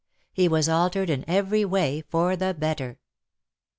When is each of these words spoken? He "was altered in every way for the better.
He 0.33 0.47
"was 0.47 0.67
altered 0.67 1.11
in 1.11 1.23
every 1.27 1.63
way 1.63 2.01
for 2.09 2.35
the 2.35 2.55
better. 2.55 2.97